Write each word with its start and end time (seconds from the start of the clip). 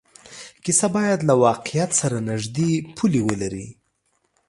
کیسه 0.63 0.87
باید 0.95 1.19
له 1.29 1.33
واقعیت 1.45 1.89
سره 2.01 2.17
نږدې 2.29 2.71
پولې 2.95 3.21
ولري. 3.27 3.67